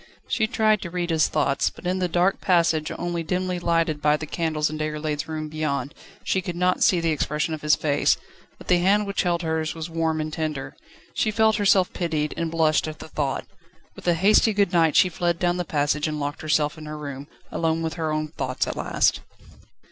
She 0.27 0.47
tried 0.47 0.81
to 0.81 0.89
read 0.89 1.11
his 1.11 1.27
thoughts, 1.27 1.69
but 1.69 1.85
in 1.85 1.99
the 1.99 2.07
dark 2.07 2.41
passage, 2.41 2.91
only 2.97 3.21
dimly 3.21 3.59
lighted 3.59 4.01
by 4.01 4.17
the 4.17 4.25
candles 4.25 4.67
in 4.67 4.79
Déroulède's 4.79 5.27
room 5.27 5.47
beyond, 5.47 5.93
she 6.23 6.41
could 6.41 6.55
not 6.55 6.81
see 6.81 6.99
the 6.99 7.11
expression 7.11 7.53
of 7.53 7.61
his 7.61 7.75
face, 7.75 8.17
but 8.57 8.67
the 8.67 8.79
hand 8.79 9.05
which 9.05 9.21
held 9.21 9.43
hers 9.43 9.75
was 9.75 9.91
warm 9.91 10.19
and 10.19 10.33
tender. 10.33 10.75
She 11.13 11.29
felt 11.29 11.57
herself 11.57 11.93
pitied, 11.93 12.33
and 12.35 12.49
blushed 12.49 12.87
at 12.87 12.97
the 12.97 13.09
thought. 13.09 13.45
With 13.95 14.07
a 14.07 14.15
hasty 14.15 14.53
good 14.53 14.73
night 14.73 14.95
she 14.95 15.07
fled 15.07 15.37
down 15.37 15.57
the 15.57 15.65
passage, 15.65 16.07
and 16.07 16.19
locked 16.19 16.41
herself 16.41 16.79
in 16.79 16.87
her 16.87 16.97
room, 16.97 17.27
alone 17.51 17.83
with 17.83 17.93
her 17.93 18.11
own 18.11 18.29
thoughts 18.29 18.65
at 18.65 18.75
last. 18.75 19.19